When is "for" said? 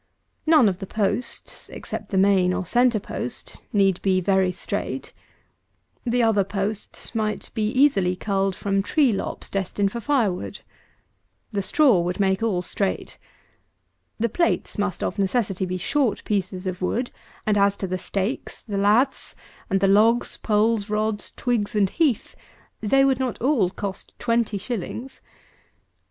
9.91-9.99